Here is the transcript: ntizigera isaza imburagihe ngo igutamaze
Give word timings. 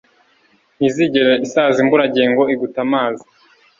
ntizigera 0.77 1.33
isaza 1.45 1.77
imburagihe 1.83 2.27
ngo 2.31 2.43
igutamaze 2.53 3.25